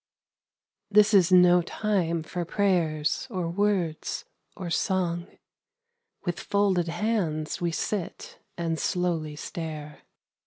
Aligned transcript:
SONNET. 0.89 0.95
THIS 0.95 1.13
is 1.13 1.31
no 1.31 1.61
time 1.61 2.23
for 2.23 2.43
prayers 2.43 3.27
or 3.29 3.47
words 3.49 4.25
or 4.57 4.71
song. 4.71 5.27
With 6.25 6.39
folded 6.39 6.87
hands 6.87 7.61
we 7.61 7.71
sit 7.71 8.39
and 8.57 8.79
slowly 8.79 9.35
stare. 9.35 10.01